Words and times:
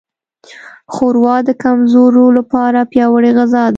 ښوروا 0.93 1.37
د 1.47 1.49
کمزورو 1.63 2.25
لپاره 2.37 2.79
پیاوړې 2.91 3.31
غذا 3.37 3.63
ده. 3.65 3.69